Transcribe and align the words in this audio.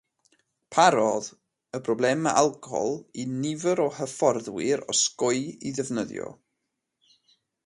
Parodd 0.75 1.27
y 1.79 1.81
problemau 1.89 2.39
alcohol 2.43 2.97
i 3.25 3.27
nifer 3.43 3.83
o 3.87 3.87
hyfforddwyr 3.99 4.85
osgoi 4.95 5.37
ei 5.47 5.77
ddefnyddio. 5.79 6.33